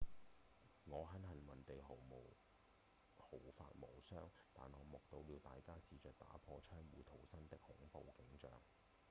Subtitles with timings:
[0.85, 2.17] 「我很幸運地毫髮
[3.29, 8.49] 無傷但我目睹了大家試著打破窗戶逃生的恐怖景象」